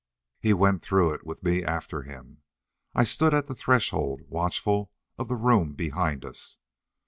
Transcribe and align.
He 0.39 0.51
went 0.51 0.81
through 0.81 1.13
it, 1.13 1.27
with 1.27 1.43
me 1.43 1.63
after 1.63 2.01
him. 2.01 2.41
I 2.95 3.03
stood 3.03 3.35
at 3.35 3.45
the 3.45 3.53
threshold, 3.53 4.21
watchful 4.29 4.91
of 5.19 5.27
the 5.27 5.35
room 5.35 5.73
behind 5.73 6.25
us. 6.25 6.57